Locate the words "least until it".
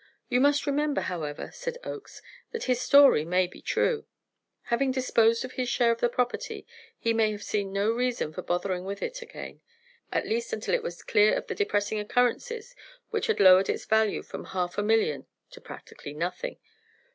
10.25-10.81